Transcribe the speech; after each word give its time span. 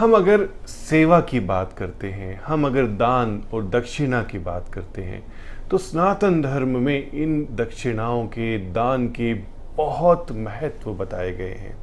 हम 0.00 0.14
अगर 0.14 0.44
सेवा 0.66 1.18
की 1.20 1.40
बात 1.40 1.72
करते 1.72 2.08
हैं, 2.08 2.40
हम 2.42 2.64
अगर 2.66 2.86
दान 2.98 3.42
और 3.54 3.64
दक्षिणा 3.70 4.22
की 4.22 4.38
बात 4.38 4.68
करते 4.74 5.02
हैं 5.02 5.22
तो 5.70 5.78
सनातन 5.78 6.40
धर्म 6.42 6.78
में 6.78 7.10
इन 7.12 7.46
दक्षिणाओं 7.56 8.24
के, 8.26 8.56
दान 8.58 9.06
के 9.08 9.32
बहुत 9.76 10.32
महत्व 10.32 10.92
बताए 10.92 11.32
गए 11.32 11.54
हैं। 11.54 11.74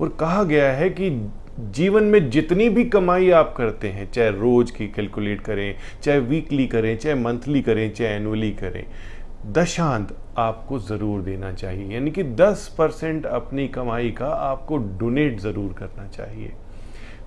और 0.00 0.08
कहा 0.20 0.42
गया 0.44 0.72
है 0.72 0.88
कि 0.90 1.10
जीवन 1.70 2.04
में 2.04 2.28
जितनी 2.30 2.68
भी 2.68 2.84
कमाई 2.86 3.30
आप 3.32 3.54
करते 3.56 3.88
हैं, 3.88 4.10
चाहे 4.10 4.30
रोज 4.30 4.70
की 4.70 4.88
कैलकुलेट 4.88 5.40
करें, 5.40 5.74
चाहे 6.02 6.18
वीकली 6.20 6.66
करें, 6.66 6.96
चाहे 6.96 7.14
मंथली 7.14 7.62
करें, 7.62 7.88
चाहे 7.90 8.10
एनुअली 8.10 8.50
करें, 8.54 8.84
दशांत 9.52 10.16
आपको 10.38 10.78
ज़रूर 10.80 11.22
देना 11.22 11.52
चाहिए। 11.52 11.94
यानी 11.94 12.10
कि 12.10 12.24
10 12.34 12.68
परसेंट 12.78 13.26
अपनी 13.28 13.68
कमाई 13.68 14.10
का 14.10 14.32
आपको 14.50 14.76
डोनेट 14.98 15.40
ज़रूर 15.40 15.72
करना 15.72 16.08
चाहिए। 16.08 16.52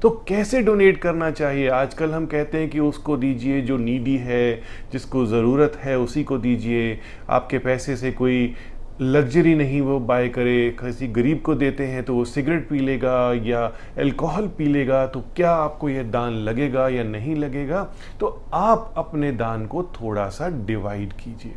तो 0.05 0.09
कैसे 0.27 0.61
डोनेट 0.61 0.97
करना 0.97 1.29
चाहिए? 1.31 1.67
आजकल 1.69 2.11
हम 2.11 2.25
कहते 2.25 2.57
हैं 2.57 2.69
कि 2.69 2.79
उसको 2.79 3.15
दीजिए 3.17 3.61
जो 3.61 3.77
नीडी 3.77 4.15
है, 4.17 4.61
जिसको 4.91 5.25
ज़रूरत 5.25 5.75
है, 5.75 5.97
उसी 5.99 6.23
को 6.23 6.37
दीजिए। 6.37 6.99
आपके 7.29 7.59
पैसे 7.59 7.95
से 7.97 8.11
कोई 8.11 8.53
लग्जरी 9.01 9.55
नहीं 9.55 9.81
वो 9.81 9.99
बाय 9.99 10.27
करे। 10.29 10.69
किसी 10.81 11.07
गरीब 11.07 11.41
को 11.41 11.55
देते 11.55 11.85
हैं 11.85 12.03
तो 12.03 12.15
वो 12.15 12.25
सिगरेट 12.25 12.69
पी 12.69 12.79
लेगा 12.79 13.17
या 13.45 13.65
अल्कोहल 13.97 14.47
पी 14.47 14.65
लेगा 14.65 15.05
तो 15.07 15.23
क्या 15.35 15.51
आपको 15.51 15.89
यह 15.89 16.03
दान 16.11 16.33
लगेगा 16.33 16.87
या 16.89 17.03
नहीं 17.03 17.35
लगेगा? 17.35 17.83
तो 18.19 18.27
आप 18.53 18.93
अपने 18.97 19.31
दान 19.31 19.65
को 19.65 19.83
थोड़ा 20.01 20.29
सा 20.29 20.49
डिवाइड 20.65 21.13
कीजिए। 21.13 21.55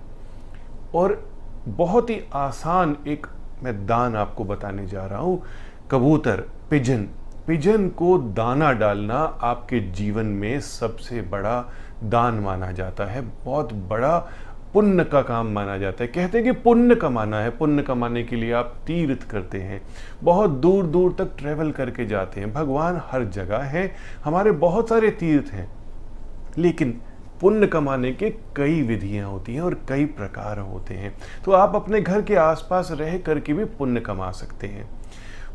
और 0.94 1.20
बहुत 1.68 2.10
ही 2.10 2.20
आसान 2.32 2.96
एक 3.08 3.26
मैं 3.62 3.76
दान 3.86 4.16
आपको 4.16 4.44
बताने 4.44 4.86
जा 4.86 5.06
रहा 5.06 5.20
हूँ। 5.20 5.42
कबूतर, 5.90 6.44
पिजन। 6.70 7.08
पिजन 7.48 7.88
को 7.88 8.16
दाना 8.18 8.72
डालना 8.72 9.18
आपके 9.42 9.78
जीवन 9.80 10.26
में 10.26 10.60
सबसे 10.60 11.20
बड़ा 11.22 11.60
दान 12.04 12.34
माना 12.34 12.70
जाता 12.72 13.04
है, 13.04 13.20
बहुत 13.44 13.72
बड़ा 13.72 14.18
पुण्य 14.74 15.04
का 15.04 15.22
काम 15.22 15.52
माना 15.52 15.76
जाता 15.78 16.04
है। 16.04 16.08
कहते 16.08 16.38
हैं 16.38 16.44
कि 16.44 16.52
पुण्य 16.60 16.94
कमाना 16.94 17.40
है। 17.40 17.50
पुण्य 17.50 17.82
कमाने 17.82 18.22
के 18.22 18.36
लिए 18.36 18.52
आप 18.52 18.74
तीर्थ 18.86 19.26
करते 19.30 19.60
हैं, 19.60 19.80
बहुत 20.22 20.50
दूर 20.50 20.86
दूर 20.86 21.14
तक 21.18 21.30
ट्रेवल 21.38 21.70
करके 21.70 22.06
जाते 22.06 22.40
हैं। 22.40 22.52
भगवान 22.52 23.00
हर 23.04 23.24
जगह 23.24 23.62
है, 23.66 23.90
हमारे 24.24 24.52
बहुत 24.58 24.88
सारे 24.88 25.10
तीर्थ 25.10 25.52
हैं, 25.52 25.68
लेकिन 26.58 27.00
पुण्य 27.40 27.66
कमाने 27.66 28.12
के 28.12 28.30
कई 28.56 28.82
विधियाँ 28.82 29.28
होती 29.30 29.54
हैं 29.54 29.60
और 29.60 29.80
कई 29.88 30.04
प्रकार 30.04 30.58
होते 30.58 30.94
हैं। 30.94 31.14
तो 31.44 31.52
आप 31.52 31.76
अपने 31.76 32.00
घर 32.00 32.22
के 32.22 32.36
आसपास 32.36 32.88
रह 32.92 33.18
करके 33.18 33.52
भी 33.52 33.64
पुण्य 33.64 34.00
कमा 34.00 34.30
सकते 34.32 34.66
हैं। 34.66 34.88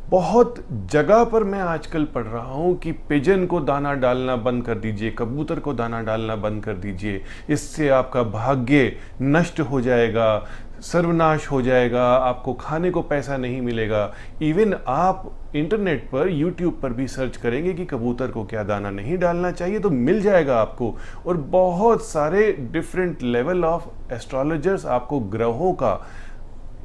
बहुत 0.09 0.55
जगह 0.91 1.23
पर 1.23 1.43
मैं 1.43 1.59
आजकल 1.59 2.05
पढ़ 2.05 2.23
रहा 2.23 2.53
हूँ 2.53 2.75
कि 2.79 2.91
पिजन 3.09 3.45
को 3.45 3.59
दाना 3.59 3.93
डालना 3.93 4.35
बंद 4.37 4.63
कर 4.65 4.77
दीजिए, 4.77 5.11
कबूतर 5.11 5.59
को 5.59 5.73
दाना 5.73 6.01
डालना 6.01 6.35
बंद 6.35 6.63
कर 6.63 6.73
दीजिए, 6.73 7.21
इससे 7.49 7.87
आपका 7.89 8.23
भाग्य 8.23 8.95
नष्ट 9.21 9.59
हो 9.61 9.81
जाएगा, 9.81 10.45
सर्वनाश 10.81 11.49
हो 11.51 11.61
जाएगा, 11.61 12.03
आपको 12.07 12.53
खाने 12.53 12.91
को 12.91 13.01
पैसा 13.01 13.37
नहीं 13.37 13.61
मिलेगा। 13.61 14.13
इवन 14.41 14.75
आप 14.87 15.31
इंटरनेट 15.55 16.09
पर 16.11 16.29
यूट्यूब 16.29 16.79
पर 16.81 16.93
भी 16.93 17.07
सर्च 17.07 17.37
करेंगे 17.37 17.73
कि 17.73 17.85
कबूतर 17.85 18.31
को 18.31 18.43
क्या 18.45 18.63
दाना 18.63 18.89
नहीं 18.89 19.17
डालना 19.17 19.51
चाहिए 19.51 19.79
तो 19.79 19.89
मिल 19.89 20.21
जाएगा 20.21 20.57
आपको। 20.57 20.95
और 21.25 21.37
बहुत 21.37 22.05
सारे 22.05 22.51
डिफरेंट 22.71 23.23
लेवल 23.23 23.65
ऑफ़ 23.65 24.13
एस्ट्रोलॉजर्स 24.13 24.85
आपको 24.87 25.19
ग्रहों 25.19 25.73
का, 25.73 25.99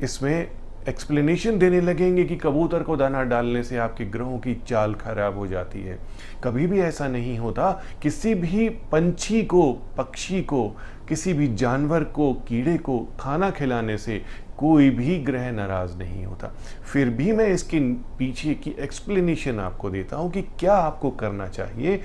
इसमें 0.02 0.50
एक्सप्लेनेशन 0.88 1.58
देने 1.58 1.80
लगेंगे 1.80 2.24
कि 2.24 2.36
कबूतर 2.36 2.82
को 2.82 2.96
दाना 2.96 3.22
डालने 3.22 3.62
से 3.62 3.76
आपके 3.76 4.04
ग्रहों 4.04 4.38
की 4.38 4.54
चाल 4.66 4.94
खराब 4.94 5.38
हो 5.38 5.46
जाती 5.46 5.82
है। 5.82 5.98
कभी 6.44 6.66
भी 6.66 6.80
ऐसा 6.80 7.08
नहीं 7.08 7.38
होता, 7.38 7.70
किसी 8.02 8.34
भी 8.34 8.68
पंछी 8.68 9.42
को, 9.42 9.72
पक्षी 9.96 10.42
को, 10.42 10.68
किसी 11.08 11.32
भी 11.32 11.48
जानवर 11.54 12.04
को, 12.04 12.32
कीड़े 12.48 12.76
को 12.78 12.98
खाना 13.20 13.50
खिलाने 13.50 13.98
से 13.98 14.22
कोई 14.58 14.90
भी 14.90 15.18
ग्रह 15.18 15.50
नाराज़ 15.52 15.96
नहीं 15.96 16.24
होता। 16.24 16.48
फिर 16.92 17.10
भी 17.10 17.32
मैं 17.32 17.46
इसके 17.46 17.80
पीछे 18.18 18.54
की 18.54 18.74
एक्सप्लेनेशन 18.80 19.60
आपको 19.60 19.90
देता 19.90 20.16
हूँ 20.16 20.30
कि 20.30 20.42
क्या 20.42 20.74
आपको 20.74 21.10
करना 21.10 21.48
चाहिए, 21.48 22.00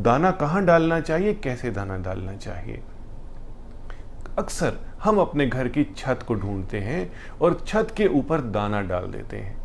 दाना 0.00 0.30
कहाँ 0.30 0.64
डालना 0.64 1.00
चाहिए, 1.00 1.34
कैसे 1.34 1.70
दाना 1.70 1.96
डालना 1.96 2.36
चाहिए। 2.36 2.82
अक्सर 4.38 4.78
हम 5.06 5.18
अपने 5.20 5.46
घर 5.46 5.68
की 5.68 5.84
छत 5.96 6.24
को 6.28 6.34
ढूंढते 6.34 6.78
हैं 6.80 7.10
और 7.40 7.62
छत 7.66 7.94
के 7.96 8.06
ऊपर 8.08 8.40
दाना 8.52 8.80
डाल 8.82 9.06
देते 9.08 9.36
हैं। 9.36 9.56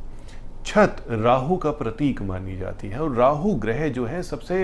छत 0.66 1.04
राहु 1.10 1.56
का 1.58 1.72
प्रतीक 1.72 2.22
मानी 2.22 2.58
जाती 2.58 2.88
है 2.88 3.00
और 3.00 3.16
राहु 3.16 3.54
ग्रह 3.56 3.88
जो 3.90 4.06
है 4.06 4.22
सबसे 4.24 4.64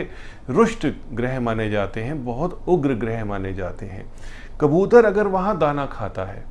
रुष्ट 0.49 0.85
ग्रह 1.13 1.39
माने 1.39 1.69
जाते 1.69 2.03
हैं, 2.03 2.23
बहुत 2.25 2.59
उग्र 2.67 2.93
ग्रह 2.95 3.23
माने 3.25 3.53
जाते 3.53 3.85
हैं। 3.85 4.05
कबूतर 4.61 5.05
अगर 5.05 5.27
वहाँ 5.27 5.57
दाना 5.57 5.85
खाता 5.85 6.25
है 6.25 6.43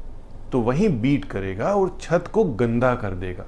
तो 0.52 0.60
वहीं 0.60 0.88
बीट 1.00 1.24
करेगा 1.24 1.74
और 1.74 1.96
छत 2.00 2.30
को 2.32 2.44
गंदा 2.44 2.94
कर 2.94 3.14
देगा। 3.16 3.44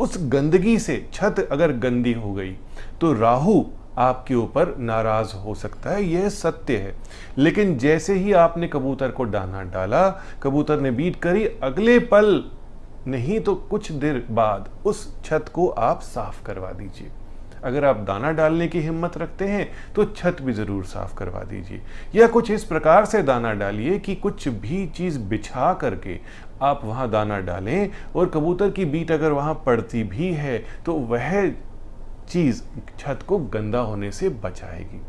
उस 0.00 0.16
गंदगी 0.28 0.78
से 0.78 0.96
छत 1.12 1.46
अगर 1.52 1.72
गंदी 1.78 2.12
हो 2.12 2.32
गई 2.32 2.56
तो 3.00 3.12
राहु 3.12 3.62
आपके 3.98 4.34
ऊपर 4.34 4.74
नाराज़ 4.78 5.34
हो 5.36 5.54
सकता 5.54 5.90
है, 5.90 6.04
यह 6.04 6.28
सत्य 6.28 6.76
है। 6.76 6.94
लेकिन 7.38 7.76
जैसे 7.78 8.14
ही 8.14 8.32
आपने 8.34 8.68
कबूतर 8.68 9.10
को 9.10 9.26
दाना 9.26 9.62
डाला, 9.64 10.08
कबूतर 10.42 10.80
ने 10.80 10.90
बीट 10.90 11.16
करी, 11.16 11.44
अगले 11.62 11.98
पल 12.06 12.42
नहीं 13.08 13.40
तो 13.40 13.54
कुछ 13.54 13.90
देर 13.92 14.26
बाद 14.30 14.68
उस 14.86 15.06
छत 15.24 15.50
को 15.54 15.68
आप 15.68 16.00
साफ़ 16.02 16.42
करवा 16.44 16.70
दीजिए। 16.72 17.10
अगर 17.64 17.84
आप 17.84 17.96
दाना 17.98 18.30
डालने 18.32 18.66
की 18.68 18.80
हिम्मत 18.80 19.16
रखते 19.18 19.44
हैं 19.44 19.68
तो 19.94 20.04
छत 20.06 20.36
भी 20.42 20.52
ज़रूर 20.52 20.84
साफ़ 20.84 21.14
करवा 21.16 21.42
दीजिए। 21.42 21.80
या 22.14 22.26
कुछ 22.26 22.50
इस 22.50 22.64
प्रकार 22.64 23.04
से 23.04 23.22
दाना 23.22 23.52
डालिए 23.54 23.98
कि 23.98 24.14
कुछ 24.16 24.48
भी 24.48 24.86
चीज़ 24.96 25.18
बिछा 25.20 25.72
करके 25.74 26.18
आप 26.62 26.80
वहाँ 26.84 27.08
दाना 27.10 27.38
डालें 27.40 27.90
और 28.16 28.28
कबूतर 28.28 28.70
की 28.70 28.84
बीट 28.84 29.10
अगर 29.12 29.32
वहाँ 29.32 29.54
पड़ती 29.66 30.02
भी 30.04 30.32
है 30.34 30.58
तो 30.86 30.92
वह 30.92 31.40
चीज़ 32.28 32.62
छत 32.98 33.18
को 33.26 33.38
गंदा 33.38 33.78
होने 33.78 34.10
से 34.12 34.28
बचाएगी। 34.28 35.00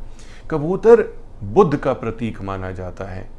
कबूतर 0.52 1.02
बुद्ध 1.44 1.78
का 1.78 1.94
प्रतीक 1.94 2.42
माना 2.42 2.72
जाता 2.72 3.06
है। 3.06 3.38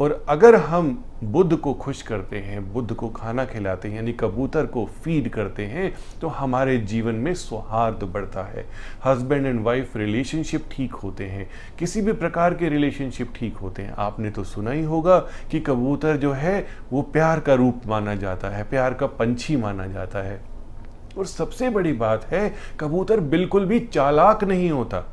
और 0.00 0.24
अगर 0.28 0.54
हम 0.54 1.04
बुद्ध 1.24 1.56
को 1.56 1.72
खुश 1.74 2.02
करते 2.02 2.38
हैं, 2.38 2.72
बुद्ध 2.72 2.94
को 2.94 3.08
खाना 3.08 3.44
खिलाते 3.44 3.88
हैं, 3.88 3.96
यानी 3.96 4.12
कबूतर 4.12 4.66
को 4.66 4.84
फ़ीड 4.84 5.28
करते 5.28 5.64
हैं 5.66 5.92
तो 6.20 6.28
हमारे 6.28 6.76
जीवन 6.78 7.14
में 7.14 7.34
सौहार्द 7.34 8.04
बढ़ता 8.04 8.42
है। 8.42 8.66
हस्बैंड 9.04 9.46
एंड 9.46 9.62
वाइफ 9.64 9.96
रिलेशनशिप 9.96 10.64
ठीक 10.70 10.92
होते 10.94 11.24
हैं। 11.24 11.48
किसी 11.78 12.02
भी 12.02 12.12
प्रकार 12.12 12.54
के 12.54 12.68
रिलेशनशिप 12.68 13.32
ठीक 13.36 13.56
होते 13.56 13.82
हैं। 13.82 13.94
आपने 13.98 14.30
तो 14.30 14.44
सुना 14.44 14.70
ही 14.70 14.84
होगा 14.84 15.18
कि 15.50 15.60
कबूतर 15.60 16.16
जो 16.16 16.32
है, 16.32 16.66
वो 16.92 17.02
प्यार 17.02 17.40
का 17.40 17.54
रूप 17.54 17.82
माना 17.86 18.14
जाता 18.14 18.48
है, 18.48 18.64
प्यार 18.64 18.94
का 18.94 19.06
पंछी 19.06 19.56
माना 19.56 19.86
जाता 19.86 20.18
है। 20.18 20.57
और 21.18 21.26
सबसे 21.26 21.70
बड़ी 21.70 21.92
बात 21.92 22.24
है, 22.24 22.54
कबूतर 22.80 23.20
बिल्कुल 23.20 23.66
भी 23.66 23.80
चालाक 23.80 24.44
नहीं 24.44 24.70
होता। 24.70 25.04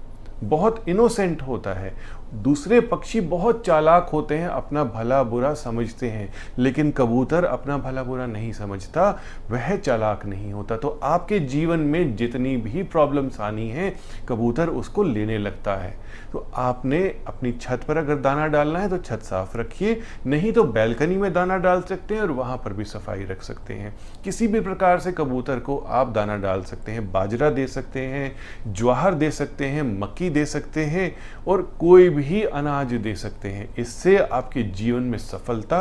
बहुत 0.44 0.86
इनोसेंट 0.90 1.42
होता 1.42 1.74
है। 1.74 1.96
दूसरे 2.36 2.80
पक्षी 2.82 3.20
बहुत 3.22 3.66
चालाक 3.66 4.10
होते 4.14 4.38
हैं, 4.38 4.48
अपना 4.48 4.84
भला 4.84 5.22
बुरा 5.24 5.54
समझते 5.54 6.10
हैं, 6.10 6.34
लेकिन 6.60 6.92
कबूतर 6.92 7.46
अपना 7.46 7.78
भला 7.78 8.04
बुरा 8.04 8.26
नहीं 8.26 8.52
समझता, 8.52 9.10
वह 9.50 9.76
चालाक 9.76 10.26
नहीं 10.26 10.54
होता। 10.54 10.78
तो 10.78 11.00
आपके 11.04 11.40
जीवन 11.40 11.80
में 11.80 12.16
जितनी 12.16 12.56
भी 12.58 12.84
प्रॉब्लम्स 12.84 13.40
आनी 13.40 13.70
हैं, 13.70 13.94
कबूतर 14.30 14.70
उसको 14.70 15.04
लेने 15.04 15.38
लगता 15.38 15.76
है। 15.76 15.94
तो 16.32 16.46
आपने 16.56 17.00
अपनी 17.28 17.52
छत 17.52 17.82
पर 17.88 17.98
अगर 17.98 18.16
दाना 18.16 18.48
डालना 18.48 18.80
है 18.80 18.90
तो 18.90 18.98
छत 18.98 19.22
साफ़ 19.24 19.58
रखिए, 19.58 20.00
नहीं 20.26 20.52
तो 20.54 20.64
बैल्कनी 20.64 21.18
में 21.18 21.32
दाना 21.34 21.58
डाल 21.58 21.82
सकते 21.82 22.16
हैं 22.16 22.22
और 22.22 22.32
वहाँ 22.32 22.58
पर 22.58 22.74
भी 22.74 22.84
सफ़ाई 22.84 23.24
रख 23.24 23.42
सकते 23.42 23.74
हैं। 23.74 23.96
किसी 24.24 24.48
भी 24.48 24.60
प्रकार 24.60 25.00
से 25.00 25.12
कबूतर 25.12 25.60
को 25.60 25.78
आप 25.78 26.12
दाना 26.12 26.38
डाल 26.38 26.64
सकते 26.64 26.92
हैं, 26.92 27.12
बाजरा 27.12 27.50
दे 27.50 27.68
सकते 27.68 28.00
हैं 28.00 28.36
ज्वाहर 28.68 29.14
दे 29.14 29.32
सकते 29.32 29.66
हैं, 29.66 29.84
मक्की 30.00 30.30
दे 30.30 30.46
सकते 30.46 30.86
हैं, 30.86 31.16
और 31.48 31.62
कोई 31.80 32.10
भी 32.10 32.24
अनाज 32.44 32.94
दे 32.94 33.16
सकते 33.16 33.50
हैं। 33.50 33.76
इससे 33.76 34.18
आपके 34.18 34.64
जीवन 34.64 35.04
में 35.04 35.18
सफलता 35.18 35.80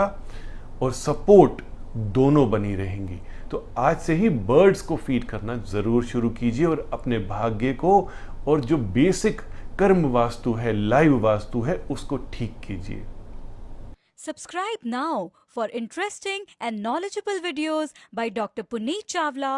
और 0.82 0.92
सपोर्ट 0.92 1.62
दोनों 1.96 2.50
बनी 2.50 2.74
रहेंगी। 2.76 3.18
तो 3.50 3.64
आज 3.78 3.98
से 4.00 4.14
ही 4.14 4.28
बर्ड्स 4.28 4.82
को 4.82 4.96
फ़ीड 4.96 5.24
करना 5.24 5.56
ज़रूर 5.56 6.04
शुरू 6.04 6.30
कीजिए 6.30 6.66
और 6.66 6.88
अपने 6.92 7.18
भाग्य 7.18 7.72
को 7.74 8.10
और 8.48 8.60
जो 8.60 8.76
बेसिक 8.76 9.40
कर्म 9.78 10.06
वास्तु 10.12 10.52
है 10.54 10.72
लाइव 10.72 11.18
वास्तु 11.20 11.60
है, 11.62 11.76
उसको 11.90 12.16
ठीक 12.32 12.60
कीजिए। 12.66 13.02
Subscribe 14.24 14.84
now 14.84 15.32
for 15.54 15.64
interesting 15.78 16.44
and 16.58 16.82
knowledgeable 16.82 17.40
videos 17.46 17.90
by 18.12 18.24
Dr. 18.30 18.62
Puneet 18.64 19.06
Chawla 19.06 19.50